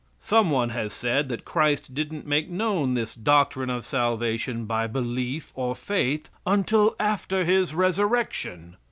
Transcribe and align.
Some 0.23 0.49
one 0.49 0.69
has 0.69 0.93
said 0.93 1.29
that 1.29 1.45
Christ 1.45 1.93
didn't 1.93 2.25
make 2.25 2.49
known 2.49 2.95
this 2.95 3.13
doctrine 3.13 3.69
of 3.69 3.85
salvation 3.85 4.65
by 4.65 4.87
belief 4.87 5.51
or 5.53 5.75
faith 5.75 6.27
until 6.43 6.95
after 6.99 7.43
His 7.43 7.75
resurrection. 7.75 8.77